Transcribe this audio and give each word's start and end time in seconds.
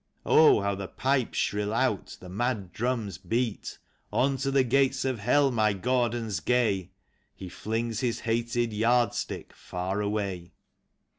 Oh, 0.25 0.61
how 0.61 0.73
the 0.73 0.87
pipes 0.87 1.37
shrill 1.37 1.71
out, 1.71 2.17
the 2.19 2.27
mad 2.27 2.73
drums 2.73 3.19
beat!" 3.19 3.77
On 4.11 4.35
to 4.37 4.49
the 4.49 4.63
gates 4.63 5.05
of 5.05 5.19
Hell, 5.19 5.51
my 5.51 5.73
Gordons 5.73 6.39
gay!" 6.39 6.89
He 7.35 7.49
flings 7.49 7.99
his 7.99 8.21
hated 8.21 8.73
yardstick 8.73 9.53
far 9.53 10.01
away. 10.01 10.53